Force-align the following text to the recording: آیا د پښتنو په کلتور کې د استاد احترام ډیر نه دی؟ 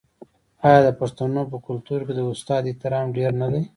آیا 0.67 0.79
د 0.87 0.89
پښتنو 0.99 1.41
په 1.51 1.57
کلتور 1.67 1.99
کې 2.07 2.13
د 2.15 2.21
استاد 2.31 2.61
احترام 2.69 3.05
ډیر 3.17 3.31
نه 3.41 3.47
دی؟ 3.53 3.63